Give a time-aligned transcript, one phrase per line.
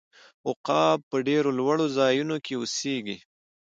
[0.49, 3.17] عقاب په ډیرو لوړو ځایونو کې اوسیږي